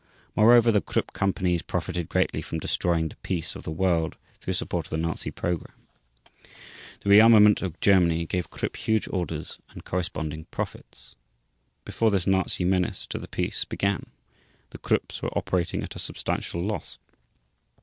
Moreover, 0.35 0.71
the 0.71 0.81
Krupp 0.81 1.13
companies 1.13 1.61
profited 1.61 2.09
greatly 2.09 2.41
from 2.41 2.57
destroying 2.57 3.09
the 3.09 3.15
peace 3.17 3.55
of 3.55 3.61
the 3.61 3.69
world 3.71 4.15
through 4.39 4.55
support 4.55 4.87
of 4.87 4.89
the 4.89 4.97
Nazi 4.97 5.29
program. 5.29 5.75
The 7.01 7.11
rearmament 7.11 7.61
of 7.61 7.79
Germany 7.81 8.25
gave 8.25 8.49
Krupp 8.49 8.77
huge 8.77 9.07
orders 9.11 9.59
and 9.69 9.85
corresponding 9.85 10.45
profits. 10.45 11.15
Before 11.85 12.09
this 12.09 12.25
Nazi 12.25 12.65
menace 12.65 13.05
to 13.11 13.19
the 13.19 13.27
peace 13.27 13.63
began, 13.63 14.07
the 14.71 14.79
Krupps 14.79 15.21
were 15.21 15.37
operating 15.37 15.83
at 15.83 15.95
a 15.95 15.99
substantial 15.99 16.63
loss. 16.63 16.97